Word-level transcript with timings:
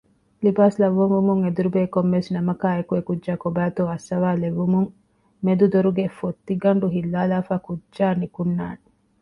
ލިބާސް 0.43 0.77
ލައްވަންވުމުން 0.81 1.41
އެދުރުބޭ 1.45 1.81
ކޮންމެވެސް 1.93 2.31
ނަމަކާއެކު 2.35 2.93
ކުއްޖާ 3.07 3.33
ކޮބައިތޯ 3.43 3.81
އައްސަވާލެއްވުމުން 3.89 4.89
މެދު 5.45 5.65
ދޮރުގެ 5.73 6.05
ފޮތިގަނޑު 6.17 6.87
ހިއްލާލާފައި 6.95 7.63
ކުއްޖާ 7.67 8.05
ނިކުންނާނެ 8.21 8.83